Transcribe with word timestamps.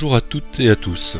Bonjour 0.00 0.14
à 0.14 0.20
toutes 0.20 0.60
et 0.60 0.70
à 0.70 0.76
tous. 0.76 1.16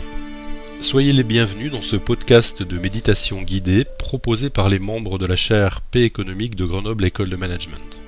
Soyez 0.80 1.12
les 1.12 1.24
bienvenus 1.24 1.72
dans 1.72 1.82
ce 1.82 1.96
podcast 1.96 2.62
de 2.62 2.78
méditation 2.78 3.42
guidée 3.42 3.84
proposé 3.98 4.50
par 4.50 4.68
les 4.68 4.78
membres 4.78 5.18
de 5.18 5.26
la 5.26 5.34
chaire 5.34 5.80
Paix 5.80 6.04
économique 6.04 6.54
de 6.54 6.64
Grenoble 6.64 7.04
École 7.04 7.28
de 7.28 7.34
Management. 7.34 8.00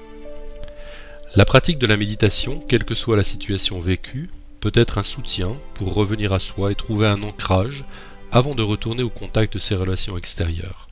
La 1.35 1.45
pratique 1.45 1.81
de 1.81 1.89
la 1.89 1.97
méditation, 1.97 2.61
quelle 2.61 2.85
que 2.85 2.95
soit 2.95 3.17
la 3.17 3.25
situation 3.25 3.81
vécue, 3.81 4.31
peut 4.61 4.71
être 4.73 4.99
un 4.99 5.03
soutien 5.03 5.57
pour 5.75 5.93
revenir 5.93 6.33
à 6.33 6.39
soi 6.39 6.71
et 6.71 6.77
trouver 6.77 7.09
un 7.09 7.25
ancrage 7.25 7.85
avant 8.31 8.55
de 8.55 8.63
retourner 8.63 9.03
au 9.03 9.11
contact 9.11 9.55
de 9.55 9.59
ses 9.59 9.75
relations 9.75 10.17
extérieures. 10.17 10.89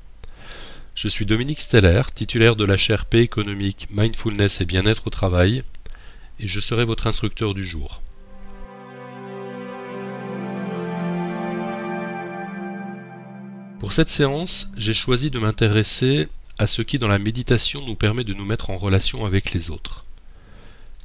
Je 0.97 1.07
suis 1.07 1.25
Dominique 1.25 1.61
Steller, 1.61 2.03
titulaire 2.17 2.57
de 2.57 2.65
la 2.65 2.77
chaire 2.77 3.05
Paix 3.05 3.21
économique, 3.21 3.87
Mindfulness 3.93 4.61
et 4.61 4.65
bien-être 4.65 5.07
au 5.07 5.11
travail, 5.11 5.63
et 6.41 6.49
je 6.49 6.59
serai 6.59 6.85
votre 6.85 7.07
instructeur 7.07 7.55
du 7.55 7.65
jour. 7.65 8.03
Pour 13.81 13.93
cette 13.93 14.09
séance, 14.09 14.69
j'ai 14.77 14.93
choisi 14.93 15.31
de 15.31 15.39
m'intéresser 15.39 16.29
à 16.59 16.67
ce 16.67 16.83
qui 16.83 16.99
dans 16.99 17.07
la 17.07 17.21
méditation 17.21 17.87
nous 17.87 17.95
permet 17.95 18.25
de 18.25 18.35
nous 18.35 18.45
mettre 18.45 18.71
en 18.71 18.77
relation 18.77 19.25
avec 19.25 19.53
les 19.53 19.71
autres. 19.71 20.05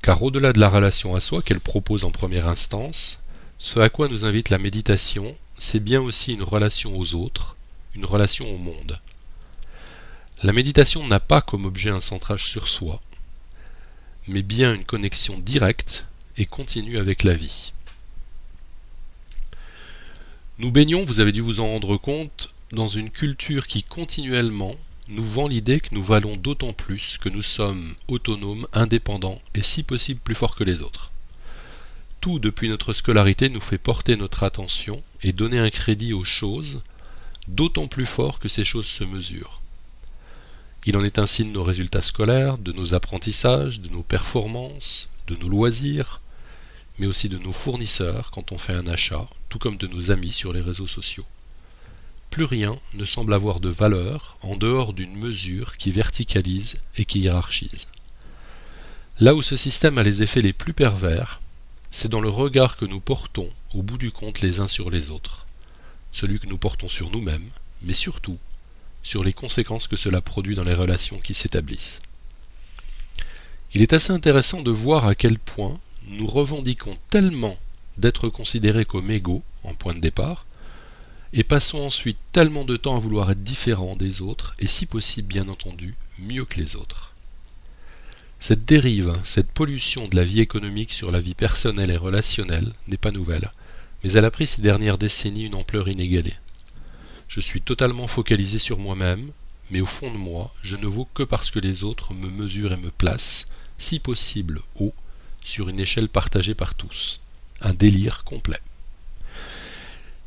Car 0.01 0.23
au-delà 0.23 0.53
de 0.53 0.59
la 0.59 0.69
relation 0.69 1.15
à 1.15 1.19
soi 1.19 1.43
qu'elle 1.43 1.59
propose 1.59 2.03
en 2.03 2.09
première 2.09 2.47
instance, 2.47 3.19
ce 3.59 3.79
à 3.79 3.89
quoi 3.89 4.07
nous 4.07 4.25
invite 4.25 4.49
la 4.49 4.57
méditation, 4.57 5.35
c'est 5.59 5.79
bien 5.79 6.01
aussi 6.01 6.33
une 6.33 6.41
relation 6.41 6.97
aux 6.97 7.13
autres, 7.13 7.55
une 7.93 8.05
relation 8.05 8.51
au 8.51 8.57
monde. 8.57 8.99
La 10.41 10.51
méditation 10.51 11.07
n'a 11.07 11.19
pas 11.19 11.41
comme 11.41 11.65
objet 11.65 11.91
un 11.91 12.01
centrage 12.01 12.47
sur 12.47 12.67
soi, 12.67 13.01
mais 14.27 14.41
bien 14.41 14.73
une 14.73 14.83
connexion 14.83 15.37
directe 15.37 16.05
et 16.37 16.47
continue 16.47 16.97
avec 16.97 17.21
la 17.21 17.35
vie. 17.35 17.71
Nous 20.57 20.71
baignons, 20.71 21.05
vous 21.05 21.19
avez 21.19 21.31
dû 21.31 21.41
vous 21.41 21.59
en 21.59 21.67
rendre 21.67 21.97
compte, 21.97 22.52
dans 22.73 22.87
une 22.87 23.11
culture 23.11 23.67
qui 23.67 23.83
continuellement 23.83 24.75
nous 25.07 25.23
vend 25.23 25.47
l'idée 25.47 25.79
que 25.79 25.93
nous 25.93 26.03
valons 26.03 26.35
d'autant 26.35 26.73
plus 26.73 27.19
que 27.19 27.29
nous 27.29 27.43
sommes 27.43 27.93
autonomes, 28.07 28.67
indépendants 28.73 29.39
et 29.53 29.61
si 29.61 29.83
possible 29.83 30.19
plus 30.19 30.33
forts 30.33 30.55
que 30.55 30.63
les 30.63 30.81
autres. 30.81 31.11
Tout 32.19 32.39
depuis 32.39 32.69
notre 32.69 32.93
scolarité 32.93 33.49
nous 33.49 33.61
fait 33.61 33.77
porter 33.77 34.15
notre 34.15 34.41
attention 34.41 35.03
et 35.21 35.33
donner 35.33 35.59
un 35.59 35.69
crédit 35.69 36.13
aux 36.13 36.23
choses, 36.23 36.81
d'autant 37.47 37.87
plus 37.87 38.07
fort 38.07 38.39
que 38.39 38.49
ces 38.49 38.63
choses 38.63 38.87
se 38.87 39.03
mesurent. 39.03 39.61
Il 40.87 40.97
en 40.97 41.03
est 41.03 41.19
ainsi 41.19 41.43
de 41.43 41.49
nos 41.49 41.63
résultats 41.63 42.01
scolaires, 42.01 42.57
de 42.57 42.71
nos 42.71 42.95
apprentissages, 42.95 43.81
de 43.81 43.89
nos 43.89 44.03
performances, 44.03 45.09
de 45.27 45.35
nos 45.35 45.49
loisirs, 45.49 46.21
mais 46.97 47.05
aussi 47.05 47.29
de 47.29 47.37
nos 47.37 47.53
fournisseurs 47.53 48.31
quand 48.31 48.51
on 48.51 48.57
fait 48.57 48.73
un 48.73 48.87
achat, 48.87 49.27
tout 49.49 49.59
comme 49.59 49.77
de 49.77 49.87
nos 49.87 50.09
amis 50.09 50.31
sur 50.31 50.53
les 50.53 50.61
réseaux 50.61 50.87
sociaux. 50.87 51.25
Plus 52.33 52.45
rien 52.45 52.79
ne 52.95 53.05
semble 53.05 53.31
avoir 53.31 53.59
de 53.59 53.69
valeur 53.69 54.37
en 54.41 54.55
dehors 54.55 54.93
d'une 54.93 55.15
mesure 55.15 55.77
qui 55.77 55.91
verticalise 55.91 56.77
et 56.97 57.05
qui 57.05 57.19
hiérarchise. 57.19 57.85
Là 59.19 59.35
où 59.35 59.43
ce 59.43 59.55
système 59.55 59.99
a 59.99 60.03
les 60.03 60.23
effets 60.23 60.41
les 60.41 60.51
plus 60.51 60.73
pervers, 60.73 61.41
c'est 61.91 62.07
dans 62.09 62.21
le 62.21 62.29
regard 62.29 62.75
que 62.75 62.85
nous 62.85 62.99
portons 62.99 63.51
au 63.75 63.83
bout 63.83 63.99
du 63.99 64.11
compte 64.11 64.41
les 64.41 64.59
uns 64.59 64.67
sur 64.67 64.89
les 64.89 65.11
autres, 65.11 65.45
celui 66.11 66.39
que 66.39 66.47
nous 66.47 66.57
portons 66.57 66.89
sur 66.89 67.11
nous-mêmes, 67.11 67.51
mais 67.83 67.93
surtout 67.93 68.39
sur 69.03 69.23
les 69.23 69.33
conséquences 69.33 69.85
que 69.85 69.95
cela 69.95 70.19
produit 70.19 70.55
dans 70.55 70.63
les 70.63 70.73
relations 70.73 71.19
qui 71.19 71.35
s'établissent. 71.35 71.99
Il 73.75 73.83
est 73.83 73.93
assez 73.93 74.11
intéressant 74.11 74.63
de 74.63 74.71
voir 74.71 75.05
à 75.05 75.13
quel 75.13 75.37
point 75.37 75.79
nous 76.07 76.25
revendiquons 76.25 76.97
tellement 77.11 77.59
d'être 77.99 78.27
considérés 78.27 78.85
comme 78.85 79.11
égaux 79.11 79.43
en 79.61 79.75
point 79.75 79.93
de 79.93 79.99
départ, 79.99 80.47
et 81.33 81.43
passons 81.43 81.79
ensuite 81.79 82.19
tellement 82.31 82.63
de 82.63 82.77
temps 82.77 82.95
à 82.95 82.99
vouloir 82.99 83.31
être 83.31 83.43
différents 83.43 83.95
des 83.95 84.21
autres, 84.21 84.53
et 84.59 84.67
si 84.67 84.85
possible 84.85 85.27
bien 85.27 85.49
entendu 85.49 85.95
mieux 86.19 86.45
que 86.45 86.59
les 86.59 86.75
autres. 86.75 87.13
Cette 88.39 88.65
dérive, 88.65 89.19
cette 89.23 89.51
pollution 89.51 90.07
de 90.07 90.15
la 90.15 90.23
vie 90.23 90.41
économique 90.41 90.93
sur 90.93 91.09
la 91.11 91.19
vie 91.19 91.33
personnelle 91.33 91.89
et 91.89 91.97
relationnelle 91.97 92.73
n'est 92.87 92.97
pas 92.97 93.11
nouvelle, 93.11 93.51
mais 94.03 94.11
elle 94.11 94.25
a 94.25 94.31
pris 94.31 94.45
ces 94.45 94.61
dernières 94.61 94.99
décennies 94.99 95.45
une 95.45 95.55
ampleur 95.55 95.87
inégalée. 95.87 96.35
Je 97.27 97.41
suis 97.41 97.61
totalement 97.61 98.07
focalisé 98.07 98.59
sur 98.59 98.77
moi-même, 98.77 99.31
mais 99.71 99.81
au 99.81 99.87
fond 99.87 100.11
de 100.11 100.17
moi, 100.17 100.53
je 100.61 100.75
ne 100.75 100.85
vaux 100.85 101.07
que 101.15 101.23
parce 101.23 101.49
que 101.49 101.59
les 101.59 101.83
autres 101.83 102.13
me 102.13 102.29
mesurent 102.29 102.73
et 102.73 102.77
me 102.77 102.91
placent, 102.91 103.47
si 103.79 103.97
possible 103.97 104.61
haut, 104.75 104.93
sur 105.43 105.67
une 105.67 105.79
échelle 105.79 106.09
partagée 106.09 106.53
par 106.53 106.75
tous. 106.75 107.21
Un 107.59 107.73
délire 107.73 108.23
complet. 108.23 108.59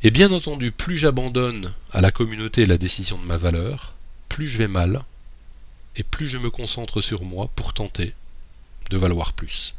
Et 0.03 0.11
bien 0.11 0.31
entendu, 0.31 0.71
plus 0.71 0.97
j'abandonne 0.97 1.73
à 1.91 2.01
la 2.01 2.11
communauté 2.11 2.65
la 2.65 2.77
décision 2.77 3.17
de 3.17 3.25
ma 3.25 3.37
valeur, 3.37 3.93
plus 4.29 4.47
je 4.47 4.57
vais 4.57 4.67
mal, 4.67 5.03
et 5.95 6.03
plus 6.03 6.27
je 6.27 6.37
me 6.37 6.51
concentre 6.51 7.01
sur 7.01 7.23
moi 7.23 7.49
pour 7.55 7.73
tenter 7.73 8.13
de 8.89 8.97
valoir 8.97 9.33
plus. 9.33 9.73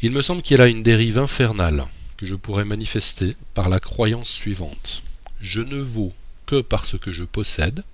Il 0.00 0.10
me 0.10 0.22
semble 0.22 0.42
qu'il 0.42 0.56
y 0.56 0.60
a 0.60 0.64
là 0.64 0.70
une 0.70 0.82
dérive 0.82 1.18
infernale 1.18 1.86
que 2.16 2.26
je 2.26 2.34
pourrais 2.34 2.64
manifester 2.64 3.36
par 3.54 3.68
la 3.68 3.78
croyance 3.78 4.28
suivante 4.28 5.02
je 5.42 5.60
ne 5.60 5.78
vaux 5.78 6.14
que 6.46 6.60
parce 6.60 6.96
que 6.96 7.12
je 7.12 7.24
possède 7.24 7.84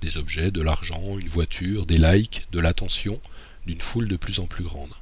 des 0.00 0.16
objets, 0.16 0.50
de 0.50 0.62
l'argent, 0.62 1.18
une 1.18 1.28
voiture, 1.28 1.86
des 1.86 1.98
likes, 1.98 2.46
de 2.50 2.58
l'attention 2.58 3.20
d'une 3.66 3.80
foule 3.80 4.08
de 4.08 4.16
plus 4.16 4.40
en 4.40 4.46
plus 4.46 4.64
grande. 4.64 4.92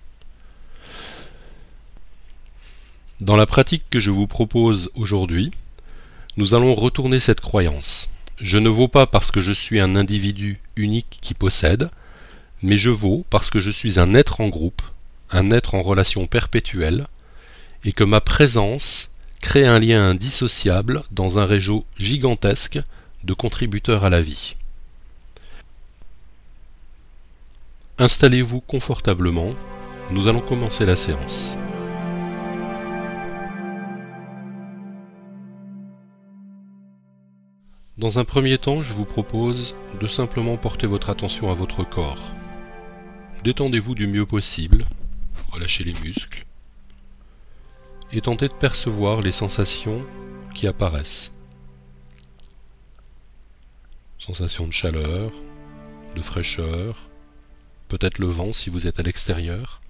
Dans 3.21 3.37
la 3.37 3.47
pratique 3.47 3.85
que 3.91 4.01
je 4.01 4.11
vous 4.11 4.27
propose 4.27 4.91
aujourd'hui, 4.95 5.53
nous 6.37 6.55
allons 6.55 6.75
retourner 6.75 7.21
cette 7.21 7.41
croyance. 7.41 8.09
Je 8.41 8.59
ne 8.59 8.69
vaux 8.69 8.89
pas 8.89 9.07
parce 9.07 9.31
que 9.31 9.41
je 9.41 9.53
suis 9.53 9.81
un 9.81 9.95
individu 9.95 10.59
unique 10.77 11.19
qui 11.21 11.35
possède, 11.35 11.91
mais 12.63 12.79
je 12.79 12.91
vaux 12.91 13.25
parce 13.31 13.51
que 13.51 13.61
je 13.61 13.71
suis 13.71 14.01
un 14.01 14.15
être 14.15 14.41
en 14.41 14.49
groupe, 14.49 14.83
un 15.31 15.51
être 15.51 15.75
en 15.75 15.83
relation 15.83 16.27
perpétuelle, 16.27 17.07
et 17.85 17.93
que 17.93 18.05
ma 18.05 18.21
présence 18.21 19.11
crée 19.41 19.67
un 19.67 19.79
lien 19.79 20.03
indissociable 20.03 21.03
dans 21.11 21.39
un 21.39 21.45
réseau 21.45 21.85
gigantesque 21.99 22.81
de 23.25 23.35
contributeurs 23.35 24.05
à 24.05 24.11
la 24.11 24.23
vie. 24.23 24.57
Installez-vous 27.99 28.61
confortablement, 28.61 29.53
nous 30.11 30.27
allons 30.27 30.41
commencer 30.41 30.85
la 30.85 30.97
séance. 30.97 31.57
Dans 38.03 38.19
un 38.19 38.25
premier 38.25 38.59
temps, 38.59 38.83
je 38.83 38.95
vous 38.95 39.05
propose 39.05 39.77
de 40.01 40.09
simplement 40.09 40.57
porter 40.57 40.89
votre 40.89 41.09
attention 41.09 41.53
à 41.53 41.55
votre 41.55 41.89
corps. 41.89 42.33
Détendez-vous 43.45 43.95
du 43.95 44.09
mieux 44.09 44.27
possible, 44.27 44.87
relâchez 45.53 45.85
les 45.85 45.93
muscles, 45.93 46.45
et 48.11 48.21
tentez 48.21 48.49
de 48.49 48.55
percevoir 48.55 49.21
les 49.21 49.31
sensations 49.31 50.05
qui 50.53 50.67
apparaissent. 50.67 51.31
Sensations 54.19 54.67
de 54.67 54.73
chaleur, 54.73 55.31
de 56.17 56.23
fraîcheur, 56.23 57.09
peut-être 57.87 58.19
le 58.19 58.27
vent 58.27 58.53
si 58.53 58.69
vous 58.69 58.89
êtes 58.89 58.99
à 58.99 59.05
l'extérieur. 59.05 59.81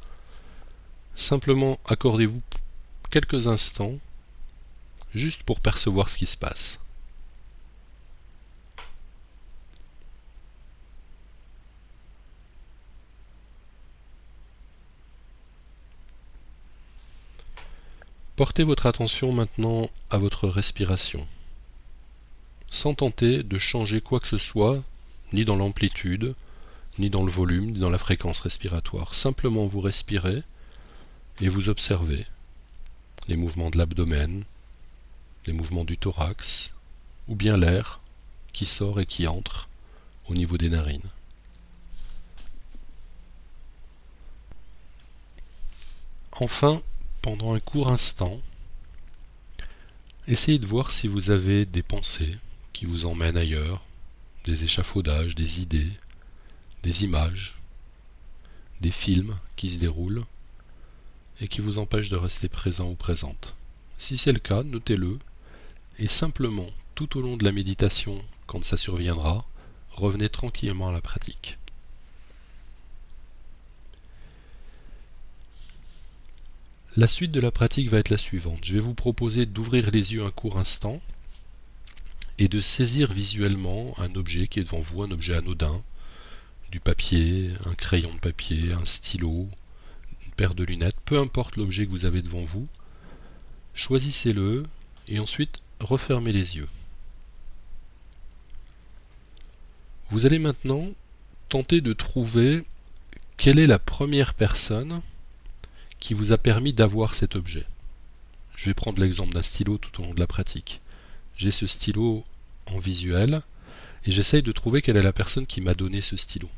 Simplement 1.17 1.81
accordez-vous 1.87 2.43
quelques 3.11 3.47
instants 3.47 3.95
juste 5.15 5.45
pour 5.45 5.61
percevoir 5.61 6.11
ce 6.11 6.19
qui 6.19 6.27
se 6.27 6.37
passe. 6.37 6.79
Portez 18.43 18.65
votre 18.65 18.87
attention 18.87 19.31
maintenant 19.31 19.89
à 20.11 20.19
votre 20.19 20.49
respiration, 20.49 21.29
sans 22.73 22.93
tenter 22.93 23.45
de 23.45 23.57
changer 23.57 24.01
quoi 24.01 24.19
que 24.19 24.27
ce 24.27 24.39
soit, 24.39 24.83
ni 25.33 25.45
dans 25.45 25.55
l'amplitude, 25.55 26.35
ni 26.99 27.09
dans 27.09 27.23
le 27.23 27.31
volume, 27.31 27.71
ni 27.71 27.79
dans 27.79 27.89
la 27.89 27.99
fréquence 27.99 28.41
respiratoire. 28.41 29.15
Simplement 29.15 29.67
vous 29.67 29.81
respirez 29.81 30.43
et 31.41 31.49
vous 31.49 31.69
observez 31.69 32.27
les 33.29 33.37
mouvements 33.37 33.71
de 33.71 33.79
l'abdomen, 33.79 34.43
les 35.47 35.53
mouvements 35.53 35.85
du 35.85 35.97
thorax, 35.97 36.73
ou 37.29 37.37
bien 37.37 37.57
l'air 37.57 38.01
qui 38.53 38.67
sort 38.67 38.99
et 38.99 39.07
qui 39.07 39.29
entre 39.29 39.69
au 40.29 40.35
niveau 40.35 40.59
des 40.59 40.69
narines. 40.69 41.11
Enfin, 46.33 46.83
pendant 47.23 47.55
un 47.55 47.61
court 47.61 47.89
instant, 47.91 48.41
essayez 50.27 50.59
de 50.59 50.67
voir 50.67 50.91
si 50.91 51.07
vous 51.07 51.31
avez 51.31 51.65
des 51.65 51.83
pensées 51.83 52.37
qui 52.73 52.85
vous 52.85 53.07
emmènent 53.07 53.37
ailleurs, 53.37 53.85
des 54.45 54.65
échafaudages, 54.65 55.37
des 55.37 55.61
idées, 55.61 55.93
des 56.83 57.05
images, 57.05 57.55
des 58.81 58.91
films 58.91 59.39
qui 59.57 59.71
se 59.71 59.79
déroulent. 59.79 60.25
et 61.41 61.49
qui 61.49 61.61
vous 61.61 61.79
empêche 61.79 62.09
de 62.11 62.17
rester 62.17 62.49
présent 62.49 62.91
ou 62.91 62.95
présente. 62.95 63.55
Si 63.99 64.19
c'est 64.19 64.33
le 64.33 64.39
cas, 64.39 64.63
notez-le 64.63 65.19
et 65.99 66.07
simplement, 66.07 66.69
tout 66.95 67.17
au 67.17 67.23
long 67.23 67.37
de 67.37 67.45
la 67.45 67.53
méditation, 67.53 68.23
quand 68.47 68.63
ça 68.65 68.77
surviendra, 68.77 69.45
revenez 69.91 70.29
tranquillement 70.29 70.89
à 70.89 70.93
la 70.93 71.01
pratique. 71.01 71.59
La 76.95 77.07
suite 77.07 77.33
de 77.33 77.41
la 77.41 77.51
pratique 77.51 77.89
va 77.89 78.01
être 78.01 78.11
la 78.11 78.19
suivante. 78.19 78.67
Je 78.67 78.75
vais 78.75 78.81
vous 78.81 78.93
proposer 78.93 79.47
d'ouvrir 79.47 79.91
les 79.91 80.13
yeux 80.13 80.25
un 80.27 80.31
court 80.31 80.59
instant 80.59 81.01
et 82.37 82.49
de 82.49 82.61
saisir 82.61 83.11
visuellement 83.11 83.95
un 83.99 84.15
objet 84.15 84.47
qui 84.47 84.61
est 84.61 84.65
devant 84.65 84.81
vous, 84.81 85.03
un 85.03 85.11
objet 85.11 85.35
anodin, 85.35 85.83
du 86.71 86.81
papier, 86.81 87.53
un 87.65 87.75
crayon 87.75 88.13
de 88.13 88.21
papier, 88.21 88.75
un 88.75 88.85
stylo, 88.85 89.49
une 90.27 90.33
paire 90.33 90.55
de 90.55 90.65
lunettes, 90.65 91.01
peu 91.07 91.19
importe 91.19 91.57
l'objet 91.57 91.87
que 91.87 91.91
vous 91.91 92.05
avez 92.05 92.21
devant 92.21 92.45
vous, 92.45 92.69
choisissez-le 93.73 94.65
et 95.09 95.19
ensuite 95.19 95.63
refermez 95.81 96.33
les 96.33 96.57
yeux. 96.57 96.69
Vous 100.11 100.27
allez 100.27 100.39
maintenant 100.39 100.91
tenter 101.49 101.81
de 101.81 101.95
trouver 101.95 102.65
quelle 103.39 103.59
est 103.59 103.67
la 103.67 103.79
première 103.79 104.35
personne 104.35 105.01
qui 106.03 106.15
vous 106.15 106.33
a 106.33 106.37
permis 106.37 106.73
d'avoir 106.73 107.15
cet 107.15 107.37
objet. 107.37 107.65
Je 108.57 108.67
vais 108.67 108.75
prendre 108.75 109.01
l'exemple 109.01 109.35
d'un 109.35 109.43
stylo 109.43 109.79
tout 109.79 110.01
au 110.01 110.05
long 110.05 110.15
de 110.15 110.19
la 110.19 110.27
pratique. 110.27 110.81
J'ai 111.37 111.53
ce 111.53 111.69
stylo 111.69 112.25
en 112.67 112.81
visuel 112.81 113.43
et 114.05 114.11
j'essaye 114.11 114.43
de 114.43 114.51
trouver 114.51 114.83
quelle 114.83 114.97
est 114.97 115.03
la 115.03 115.13
personne 115.13 115.47
qui 115.47 115.61
m'a 115.61 115.75
donné 115.75 116.01
ce 116.01 116.17
stylo. 116.17 116.51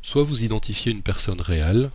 Soit 0.00 0.22
vous 0.22 0.44
identifiez 0.44 0.92
une 0.92 1.02
personne 1.02 1.40
réelle, 1.40 1.90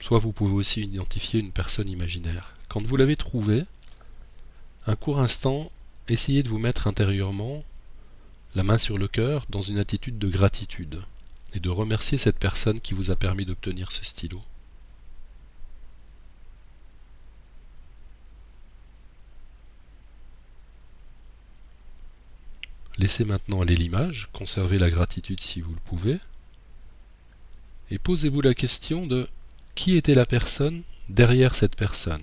soit 0.00 0.18
vous 0.18 0.32
pouvez 0.32 0.54
aussi 0.54 0.80
identifier 0.80 1.40
une 1.40 1.52
personne 1.52 1.90
imaginaire. 1.90 2.54
Quand 2.68 2.82
vous 2.82 2.96
l'avez 2.96 3.16
trouvé, 3.16 3.64
un 4.86 4.96
court 4.96 5.20
instant, 5.20 5.70
essayez 6.08 6.44
de 6.44 6.48
vous 6.48 6.58
mettre 6.58 6.86
intérieurement 6.86 7.62
la 8.54 8.62
main 8.62 8.78
sur 8.78 8.96
le 8.96 9.06
cœur 9.06 9.44
dans 9.50 9.62
une 9.62 9.78
attitude 9.78 10.18
de 10.18 10.28
gratitude 10.28 11.02
et 11.52 11.60
de 11.60 11.68
remercier 11.68 12.16
cette 12.16 12.38
personne 12.38 12.80
qui 12.80 12.94
vous 12.94 13.10
a 13.10 13.16
permis 13.16 13.44
d'obtenir 13.44 13.92
ce 13.92 14.02
stylo. 14.02 14.42
Laissez 22.98 23.24
maintenant 23.24 23.60
aller 23.60 23.76
l'image, 23.76 24.28
conservez 24.32 24.78
la 24.78 24.90
gratitude 24.90 25.40
si 25.40 25.60
vous 25.60 25.72
le 25.72 25.80
pouvez, 25.84 26.18
et 27.90 27.98
posez-vous 27.98 28.40
la 28.40 28.54
question 28.54 29.06
de 29.06 29.28
qui 29.74 29.96
était 29.96 30.14
la 30.14 30.26
personne 30.26 30.82
derrière 31.08 31.54
cette 31.54 31.76
personne? 31.76 32.22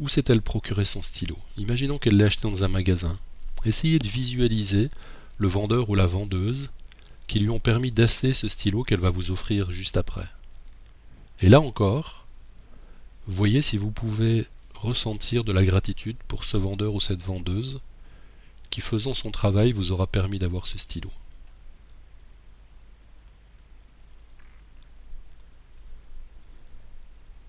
Où 0.00 0.08
s'est-elle 0.08 0.42
procuré 0.42 0.84
son 0.84 1.02
stylo? 1.02 1.38
Imaginons 1.58 1.98
qu'elle 1.98 2.16
l'ait 2.16 2.24
acheté 2.24 2.48
dans 2.48 2.64
un 2.64 2.68
magasin. 2.68 3.18
Essayez 3.64 3.98
de 3.98 4.08
visualiser 4.08 4.90
le 5.38 5.48
vendeur 5.48 5.90
ou 5.90 5.94
la 5.94 6.06
vendeuse 6.06 6.70
qui 7.28 7.38
lui 7.38 7.50
ont 7.50 7.60
permis 7.60 7.92
d'acheter 7.92 8.32
ce 8.32 8.48
stylo 8.48 8.82
qu'elle 8.82 9.00
va 9.00 9.10
vous 9.10 9.30
offrir 9.30 9.70
juste 9.70 9.96
après. 9.96 10.26
Et 11.40 11.48
là 11.48 11.60
encore, 11.60 12.26
voyez 13.26 13.62
si 13.62 13.76
vous 13.76 13.90
pouvez 13.90 14.46
ressentir 14.74 15.44
de 15.44 15.52
la 15.52 15.64
gratitude 15.64 16.16
pour 16.26 16.44
ce 16.44 16.56
vendeur 16.56 16.94
ou 16.94 17.00
cette 17.00 17.22
vendeuse 17.22 17.80
qui, 18.72 18.80
faisant 18.80 19.14
son 19.14 19.30
travail, 19.30 19.70
vous 19.70 19.92
aura 19.92 20.08
permis 20.08 20.40
d'avoir 20.40 20.66
ce 20.66 20.78
stylo. 20.78 21.10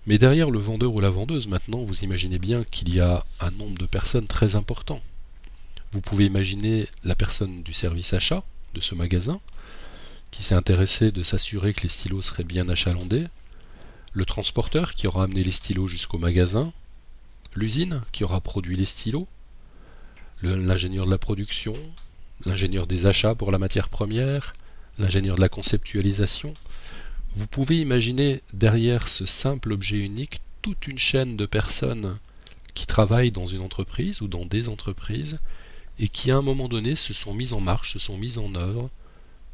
Mais 0.06 0.18
derrière 0.18 0.50
le 0.50 0.58
vendeur 0.58 0.92
ou 0.92 1.00
la 1.00 1.08
vendeuse, 1.08 1.48
maintenant, 1.48 1.82
vous 1.82 2.04
imaginez 2.04 2.38
bien 2.38 2.62
qu'il 2.64 2.94
y 2.94 3.00
a 3.00 3.24
un 3.40 3.50
nombre 3.50 3.78
de 3.78 3.86
personnes 3.86 4.26
très 4.26 4.54
important. 4.54 5.00
Vous 5.92 6.02
pouvez 6.02 6.26
imaginer 6.26 6.88
la 7.04 7.14
personne 7.14 7.62
du 7.62 7.72
service 7.72 8.12
achat 8.12 8.44
de 8.74 8.82
ce 8.82 8.94
magasin, 8.94 9.40
qui 10.30 10.42
s'est 10.42 10.54
intéressé 10.54 11.10
de 11.10 11.22
s'assurer 11.22 11.72
que 11.72 11.82
les 11.82 11.88
stylos 11.88 12.20
seraient 12.20 12.44
bien 12.44 12.68
achalandés, 12.68 13.28
le 14.12 14.26
transporteur 14.26 14.94
qui 14.94 15.06
aura 15.06 15.24
amené 15.24 15.42
les 15.42 15.52
stylos 15.52 15.88
jusqu'au 15.88 16.18
magasin, 16.18 16.72
l'usine 17.54 18.02
qui 18.12 18.24
aura 18.24 18.42
produit 18.42 18.76
les 18.76 18.84
stylos, 18.84 19.26
l'ingénieur 20.44 21.06
de 21.06 21.10
la 21.10 21.18
production, 21.18 21.74
l'ingénieur 22.44 22.86
des 22.86 23.06
achats 23.06 23.34
pour 23.34 23.50
la 23.50 23.58
matière 23.58 23.88
première, 23.88 24.54
l'ingénieur 24.98 25.36
de 25.36 25.40
la 25.40 25.48
conceptualisation, 25.48 26.54
vous 27.36 27.46
pouvez 27.46 27.80
imaginer 27.80 28.42
derrière 28.52 29.08
ce 29.08 29.26
simple 29.26 29.72
objet 29.72 29.98
unique 29.98 30.40
toute 30.62 30.86
une 30.86 30.98
chaîne 30.98 31.36
de 31.36 31.46
personnes 31.46 32.18
qui 32.74 32.86
travaillent 32.86 33.32
dans 33.32 33.46
une 33.46 33.60
entreprise 33.60 34.20
ou 34.20 34.28
dans 34.28 34.44
des 34.44 34.68
entreprises 34.68 35.38
et 35.98 36.08
qui 36.08 36.30
à 36.30 36.36
un 36.36 36.42
moment 36.42 36.68
donné 36.68 36.96
se 36.96 37.12
sont 37.12 37.34
mises 37.34 37.52
en 37.52 37.60
marche, 37.60 37.92
se 37.92 37.98
sont 37.98 38.18
mises 38.18 38.38
en 38.38 38.54
œuvre 38.54 38.90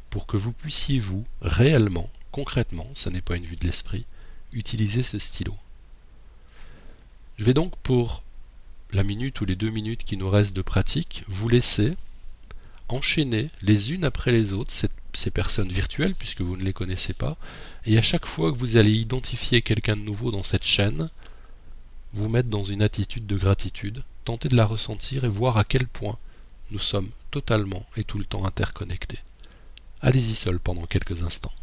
pour 0.09 0.27
que 0.27 0.37
vous 0.37 0.51
puissiez 0.51 0.99
vous, 0.99 1.25
réellement, 1.41 2.09
concrètement, 2.31 2.87
ça 2.95 3.09
n'est 3.09 3.21
pas 3.21 3.35
une 3.35 3.45
vue 3.45 3.55
de 3.55 3.65
l'esprit, 3.65 4.05
utiliser 4.51 5.03
ce 5.03 5.17
stylo. 5.17 5.55
Je 7.37 7.45
vais 7.45 7.53
donc 7.53 7.75
pour 7.77 8.23
la 8.93 9.03
minute 9.03 9.39
ou 9.41 9.45
les 9.45 9.55
deux 9.55 9.69
minutes 9.69 10.03
qui 10.03 10.17
nous 10.17 10.29
restent 10.29 10.55
de 10.55 10.61
pratique, 10.61 11.23
vous 11.27 11.49
laisser 11.49 11.95
enchaîner 12.89 13.49
les 13.61 13.93
unes 13.93 14.03
après 14.03 14.31
les 14.31 14.53
autres 14.53 14.73
ces 15.13 15.31
personnes 15.31 15.71
virtuelles, 15.71 16.15
puisque 16.15 16.41
vous 16.41 16.57
ne 16.57 16.63
les 16.63 16.73
connaissez 16.73 17.13
pas, 17.13 17.37
et 17.85 17.97
à 17.97 18.01
chaque 18.01 18.25
fois 18.25 18.51
que 18.51 18.57
vous 18.57 18.77
allez 18.77 18.93
identifier 18.93 19.61
quelqu'un 19.61 19.95
de 19.95 20.01
nouveau 20.01 20.31
dans 20.31 20.43
cette 20.43 20.65
chaîne, 20.65 21.09
vous 22.13 22.29
mettre 22.29 22.49
dans 22.49 22.63
une 22.63 22.81
attitude 22.81 23.25
de 23.25 23.37
gratitude, 23.37 24.03
tenter 24.25 24.49
de 24.49 24.55
la 24.55 24.65
ressentir 24.65 25.23
et 25.23 25.29
voir 25.29 25.57
à 25.57 25.63
quel 25.63 25.87
point 25.87 26.17
nous 26.71 26.79
sommes 26.79 27.09
totalement 27.31 27.85
et 27.95 28.03
tout 28.03 28.17
le 28.17 28.25
temps 28.25 28.45
interconnectés. 28.45 29.19
Allez-y 30.01 30.35
seul 30.35 30.59
pendant 30.59 30.85
quelques 30.85 31.23
instants. 31.23 31.53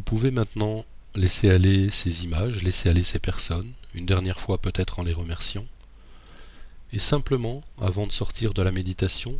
Vous 0.00 0.16
pouvez 0.16 0.30
maintenant 0.30 0.86
laisser 1.14 1.50
aller 1.50 1.90
ces 1.90 2.24
images, 2.24 2.62
laisser 2.62 2.88
aller 2.88 3.04
ces 3.04 3.18
personnes, 3.18 3.70
une 3.94 4.06
dernière 4.06 4.40
fois 4.40 4.56
peut-être 4.56 4.98
en 4.98 5.02
les 5.02 5.12
remerciant, 5.12 5.66
et 6.94 6.98
simplement, 6.98 7.62
avant 7.78 8.06
de 8.06 8.12
sortir 8.12 8.54
de 8.54 8.62
la 8.62 8.72
méditation, 8.72 9.38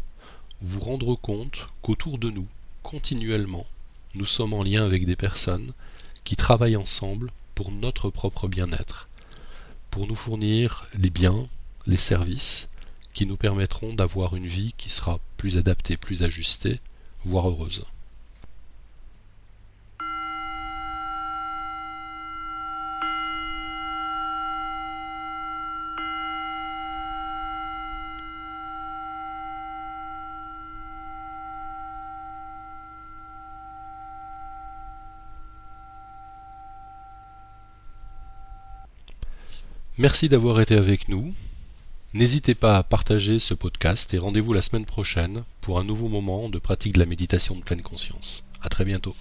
vous 0.61 0.81
rendre 0.81 1.15
compte 1.15 1.69
qu'autour 1.81 2.19
de 2.19 2.29
nous, 2.29 2.47
continuellement, 2.83 3.67
nous 4.15 4.27
sommes 4.27 4.53
en 4.53 4.63
lien 4.63 4.85
avec 4.85 5.07
des 5.07 5.17
personnes 5.17 5.73
qui 6.25 6.37
travaillent 6.37 6.77
ensemble 6.77 7.33
pour 7.55 7.73
notre 7.73 8.11
propre 8.11 8.47
bien-être, 8.47 9.09
pour 9.91 10.07
nous 10.07 10.15
fournir 10.15 10.89
les 10.93 11.09
biens, 11.09 11.49
les 11.87 11.97
services 11.97 12.69
qui 13.15 13.25
nous 13.25 13.39
permettront 13.39 13.95
d'avoir 13.95 14.37
une 14.37 14.47
vie 14.47 14.75
qui 14.77 14.91
sera 14.91 15.21
plus 15.39 15.57
adaptée, 15.57 15.97
plus 15.97 16.23
ajustée, 16.23 16.81
voire 17.25 17.49
heureuse. 17.49 17.87
Merci 40.01 40.31
d'avoir 40.31 40.63
été 40.63 40.77
avec 40.77 41.11
nous. 41.11 41.35
N'hésitez 42.15 42.55
pas 42.55 42.79
à 42.79 42.83
partager 42.83 43.39
ce 43.39 43.53
podcast 43.53 44.15
et 44.15 44.19
rendez-vous 44.19 44.55
la 44.55 44.63
semaine 44.63 44.87
prochaine 44.87 45.45
pour 45.61 45.79
un 45.79 45.85
nouveau 45.85 46.09
moment 46.09 46.49
de 46.49 46.59
pratique 46.59 46.95
de 46.95 47.01
la 47.01 47.05
méditation 47.05 47.55
de 47.55 47.61
pleine 47.61 47.83
conscience. 47.83 48.43
À 48.63 48.71
très 48.71 48.87
bientôt. 48.87 49.15